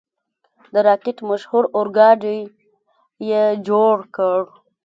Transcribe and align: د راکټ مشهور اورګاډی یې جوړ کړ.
د 0.73 0.75
راکټ 0.87 1.17
مشهور 1.29 1.63
اورګاډی 1.75 2.39
یې 3.29 3.43
جوړ 3.67 3.95
کړ. 4.15 4.39